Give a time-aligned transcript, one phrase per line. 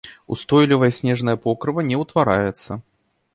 [0.35, 2.81] Устойлівае снежнае покрыва не ўтвараецца.